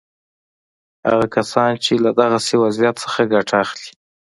[1.07, 3.89] هغه کسان چې له دغسې وضعیت څخه ګټه اخلي.